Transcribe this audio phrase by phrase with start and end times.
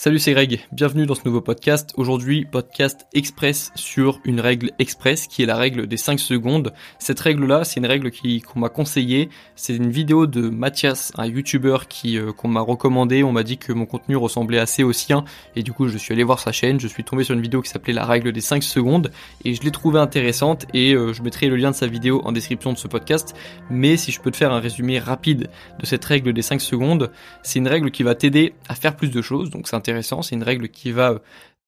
[0.00, 0.60] Salut, c'est Greg.
[0.70, 1.90] Bienvenue dans ce nouveau podcast.
[1.96, 6.72] Aujourd'hui, podcast express sur une règle express qui est la règle des 5 secondes.
[7.00, 8.12] Cette règle-là, c'est une règle
[8.46, 9.28] qu'on m'a conseillé.
[9.56, 13.24] C'est une vidéo de Mathias, un YouTuber qui euh, qu'on m'a recommandé.
[13.24, 15.24] On m'a dit que mon contenu ressemblait assez au sien
[15.56, 16.78] et du coup, je suis allé voir sa chaîne.
[16.78, 19.10] Je suis tombé sur une vidéo qui s'appelait la règle des 5 secondes
[19.44, 22.30] et je l'ai trouvée intéressante et euh, je mettrai le lien de sa vidéo en
[22.30, 23.34] description de ce podcast.
[23.68, 27.10] Mais si je peux te faire un résumé rapide de cette règle des 5 secondes,
[27.42, 29.50] c'est une règle qui va t'aider à faire plus de choses.
[29.50, 29.74] Donc c'est
[30.22, 31.20] c'est une règle qui va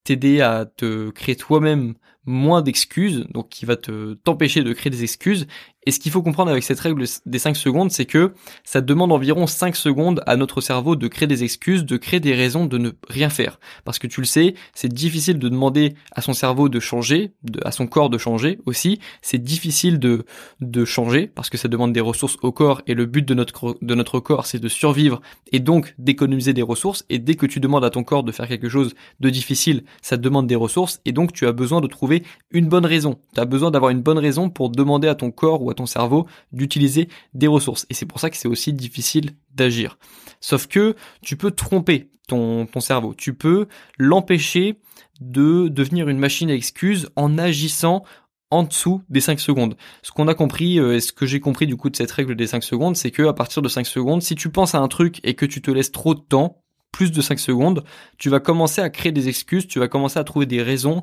[0.04, 5.02] t'aider à te créer toi-même moins d'excuses, donc qui va te t'empêcher de créer des
[5.02, 5.46] excuses
[5.86, 8.34] et ce qu'il faut comprendre avec cette règle des 5 secondes, c'est que
[8.64, 12.34] ça demande environ 5 secondes à notre cerveau de créer des excuses, de créer des
[12.34, 13.58] raisons de ne rien faire.
[13.84, 17.32] Parce que tu le sais, c'est difficile de demander à son cerveau de changer,
[17.64, 19.00] à son corps de changer aussi.
[19.22, 20.26] C'est difficile de,
[20.60, 23.78] de changer parce que ça demande des ressources au corps et le but de notre,
[23.80, 27.06] de notre corps, c'est de survivre et donc d'économiser des ressources.
[27.08, 30.18] Et dès que tu demandes à ton corps de faire quelque chose de difficile, ça
[30.18, 33.18] demande des ressources et donc tu as besoin de trouver une bonne raison.
[33.34, 37.08] Tu as besoin d'avoir une bonne raison pour demander à ton corps ton cerveau d'utiliser
[37.34, 37.86] des ressources.
[37.90, 39.98] Et c'est pour ça que c'est aussi difficile d'agir.
[40.40, 43.14] Sauf que tu peux tromper ton, ton cerveau.
[43.14, 43.66] Tu peux
[43.98, 44.80] l'empêcher
[45.20, 48.04] de devenir une machine à excuses en agissant
[48.50, 49.76] en dessous des 5 secondes.
[50.02, 52.34] Ce qu'on a compris euh, et ce que j'ai compris du coup de cette règle
[52.34, 54.88] des 5 secondes, c'est que à partir de 5 secondes, si tu penses à un
[54.88, 57.84] truc et que tu te laisses trop de temps, plus de 5 secondes,
[58.18, 61.02] tu vas commencer à créer des excuses, tu vas commencer à trouver des raisons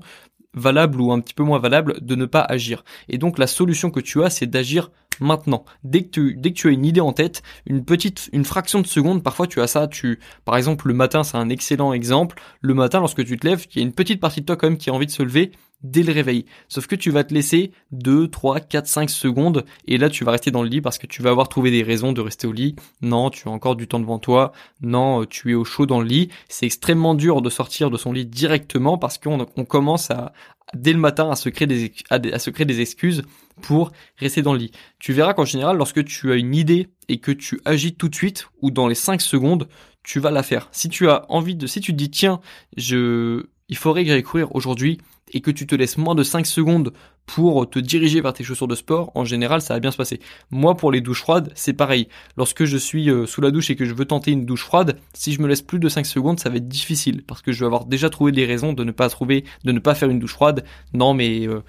[0.57, 2.83] valable ou un petit peu moins valable de ne pas agir.
[3.09, 5.65] Et donc la solution que tu as, c'est d'agir maintenant.
[5.83, 8.81] Dès que tu dès que tu as une idée en tête, une petite une fraction
[8.81, 12.39] de seconde, parfois tu as ça, tu par exemple le matin, c'est un excellent exemple.
[12.61, 14.67] Le matin lorsque tu te lèves, il y a une petite partie de toi quand
[14.67, 15.51] même qui a envie de se lever
[15.83, 16.45] dès le réveil.
[16.67, 20.31] Sauf que tu vas te laisser 2, 3, 4, 5 secondes et là tu vas
[20.31, 22.51] rester dans le lit parce que tu vas avoir trouvé des raisons de rester au
[22.51, 22.75] lit.
[23.01, 24.53] Non, tu as encore du temps devant toi.
[24.81, 26.29] Non, tu es au chaud dans le lit.
[26.49, 30.33] C'est extrêmement dur de sortir de son lit directement parce qu'on on commence à
[30.73, 33.23] dès le matin à se créer des à, se créer des excuses
[33.61, 34.71] pour rester dans le lit.
[34.99, 38.15] Tu verras qu'en général lorsque tu as une idée et que tu agis tout de
[38.15, 39.67] suite ou dans les 5 secondes,
[40.03, 40.69] tu vas la faire.
[40.71, 42.41] Si tu as envie de si tu te dis tiens,
[42.75, 44.99] je il faudrait que j'aille courir aujourd'hui
[45.33, 46.93] et que tu te laisses moins de 5 secondes
[47.27, 50.19] pour te diriger vers tes chaussures de sport, en général, ça va bien se passer.
[50.49, 52.07] Moi, pour les douches froides, c'est pareil.
[52.37, 54.97] Lorsque je suis euh, sous la douche et que je veux tenter une douche froide,
[55.13, 57.59] si je me laisse plus de 5 secondes, ça va être difficile parce que je
[57.59, 60.19] vais avoir déjà trouvé des raisons de ne pas trouver, de ne pas faire une
[60.19, 60.63] douche froide.
[60.93, 61.61] Non, mais euh,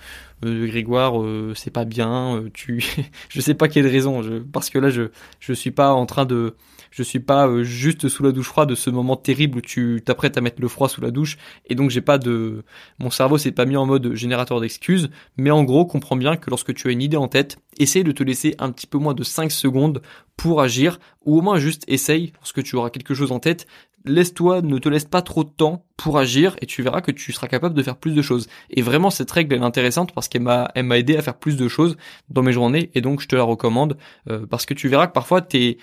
[0.44, 1.14] euh, Grégoire,
[1.56, 2.44] c'est pas bien.
[2.54, 2.84] tu,
[3.28, 4.22] je sais pas quelle raison.
[4.52, 5.10] parce que là, je
[5.41, 6.54] je suis pas en train de
[6.91, 10.38] je suis pas juste sous la douche froide de ce moment terrible où tu t'apprêtes
[10.38, 11.36] à mettre le froid sous la douche
[11.66, 12.64] et donc j'ai pas de
[12.98, 16.75] mon cerveau pas mis en mode générateur d'excuses mais en gros comprends bien que lorsque
[16.75, 19.22] tu as une idée en tête essaye de te laisser un petit peu moins de
[19.22, 20.03] 5 secondes
[20.36, 23.66] pour agir ou au moins juste essaye lorsque tu auras quelque chose en tête
[24.04, 27.32] laisse-toi, ne te laisse pas trop de temps pour agir et tu verras que tu
[27.32, 28.48] seras capable de faire plus de choses.
[28.70, 31.56] Et vraiment, cette règle est intéressante parce qu'elle m'a, elle m'a aidé à faire plus
[31.56, 31.97] de choses
[32.30, 33.97] dans mes journées et donc je te la recommande
[34.28, 35.78] euh, parce que tu verras que parfois t'es,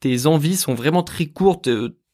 [0.00, 1.68] tes envies sont vraiment très courtes.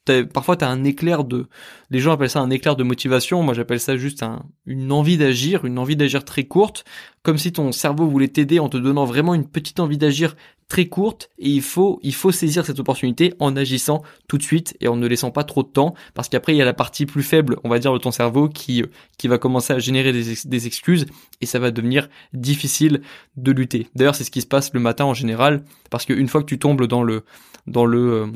[0.08, 1.46] Euh, parfois, tu as un éclair de...
[1.90, 3.42] Les gens appellent ça un éclair de motivation.
[3.42, 6.84] Moi, j'appelle ça juste un, une envie d'agir, une envie d'agir très courte,
[7.22, 10.34] comme si ton cerveau voulait t'aider en te donnant vraiment une petite envie d'agir
[10.66, 11.30] très courte.
[11.38, 14.96] Et il faut, il faut saisir cette opportunité en agissant tout de suite et en
[14.96, 17.58] ne laissant pas trop de temps, parce qu'après, il y a la partie plus faible,
[17.62, 18.82] on va dire, de ton cerveau qui,
[19.18, 21.06] qui va commencer à générer des, des excuses
[21.40, 23.02] et ça va devenir difficile
[23.36, 23.86] de lutter.
[23.94, 26.58] D'ailleurs, c'est ce qui se passe le matin en général, parce qu'une fois que tu
[26.58, 27.22] tombes dans le
[27.68, 28.26] dans le euh,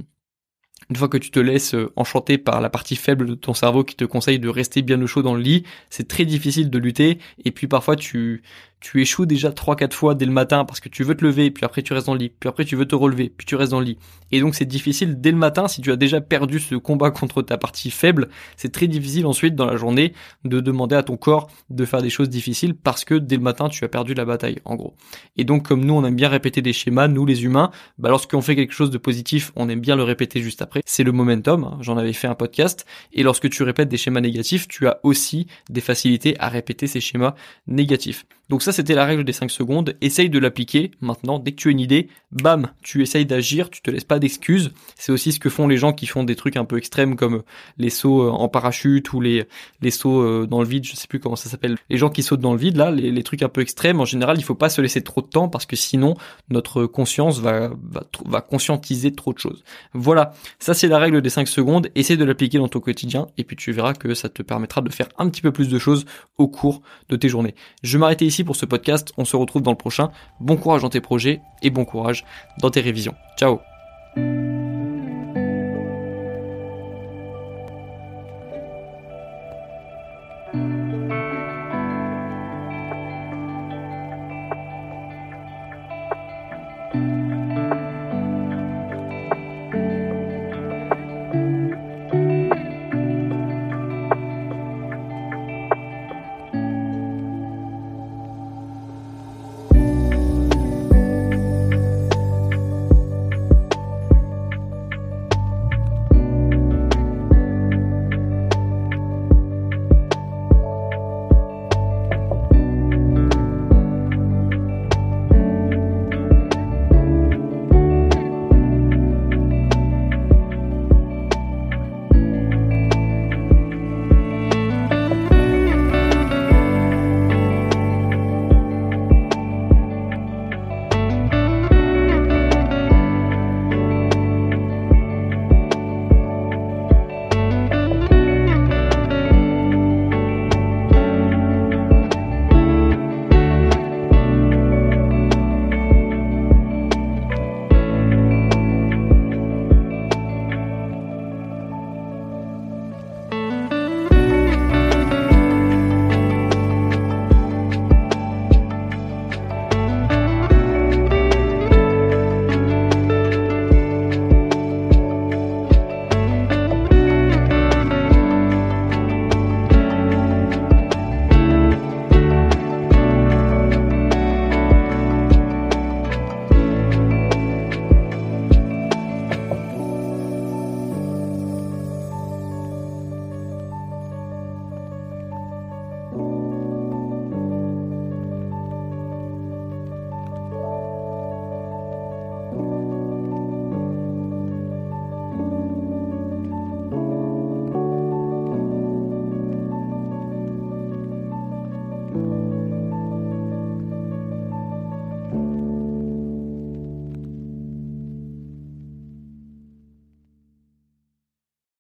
[0.91, 3.85] une fois que tu te laisses euh, enchanter par la partie faible de ton cerveau
[3.85, 6.79] qui te conseille de rester bien au chaud dans le lit, c'est très difficile de
[6.79, 7.19] lutter.
[7.45, 8.43] Et puis parfois tu
[8.87, 11.51] tu échoues déjà trois quatre fois dès le matin parce que tu veux te lever,
[11.51, 13.57] puis après tu restes dans le lit, puis après tu veux te relever, puis tu
[13.57, 13.99] restes dans le lit.
[14.31, 17.43] Et donc c'est difficile dès le matin si tu as déjà perdu ce combat contre
[17.43, 20.13] ta partie faible, c'est très difficile ensuite dans la journée
[20.45, 23.69] de demander à ton corps de faire des choses difficiles parce que dès le matin
[23.69, 24.95] tu as perdu la bataille en gros.
[25.37, 28.41] Et donc comme nous on aime bien répéter des schémas, nous les humains, bah lorsqu'on
[28.41, 30.83] fait quelque chose de positif, on aime bien le répéter juste après.
[30.87, 31.79] C'est le momentum, hein.
[31.81, 35.49] j'en avais fait un podcast et lorsque tu répètes des schémas négatifs, tu as aussi
[35.71, 37.35] des facilités à répéter ces schémas
[37.67, 38.27] négatifs.
[38.49, 39.97] Donc ça, c'était la règle des 5 secondes.
[40.01, 40.93] Essaye de l'appliquer.
[41.01, 44.19] Maintenant, dès que tu as une idée, bam, tu essayes d'agir, tu te laisses pas
[44.19, 44.73] d'excuses.
[44.95, 47.43] C'est aussi ce que font les gens qui font des trucs un peu extrêmes comme
[47.77, 49.47] les sauts euh, en parachute ou les,
[49.81, 51.77] les sauts euh, dans le vide, je sais plus comment ça s'appelle.
[51.91, 54.39] Les gens qui sautent dans le vide, là, les, trucs un peu extrêmes, en général,
[54.39, 56.15] il faut pas se laisser trop de temps parce que sinon,
[56.49, 59.65] notre conscience va, va, va conscientiser trop de choses.
[59.93, 60.33] Voilà.
[60.61, 61.91] Ça, c'est la règle des 5 secondes.
[61.97, 64.91] Essaye de l'appliquer dans ton quotidien et puis tu verras que ça te permettra de
[64.91, 66.05] faire un petit peu plus de choses
[66.39, 67.55] au cours de tes journées.
[67.83, 68.05] Je vais
[68.45, 69.13] pour ce podcast.
[69.17, 70.11] On se retrouve dans le prochain.
[70.41, 72.25] Bon courage dans tes projets et bon courage
[72.61, 73.15] dans tes révisions.
[73.39, 73.61] Ciao